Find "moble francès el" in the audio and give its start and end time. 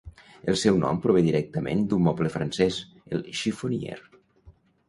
2.07-3.25